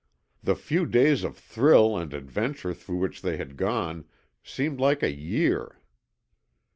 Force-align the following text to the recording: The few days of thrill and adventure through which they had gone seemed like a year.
The 0.41 0.55
few 0.55 0.87
days 0.87 1.23
of 1.23 1.37
thrill 1.37 1.95
and 1.95 2.11
adventure 2.11 2.73
through 2.73 2.95
which 2.97 3.21
they 3.21 3.37
had 3.37 3.55
gone 3.55 4.05
seemed 4.43 4.79
like 4.79 5.03
a 5.03 5.13
year. 5.13 5.77